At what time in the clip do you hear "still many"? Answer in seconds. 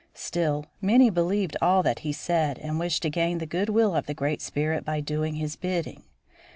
0.15-1.11